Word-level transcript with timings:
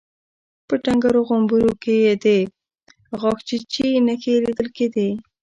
په 0.67 0.73
ډنګرو 0.83 1.21
غومبرو 1.27 1.71
کې 1.83 1.95
يې 2.05 2.13
د 2.23 2.27
غاښچيچي 3.19 3.89
نښې 4.05 4.33
ليدل 4.45 4.67
کېدې. 4.77 5.09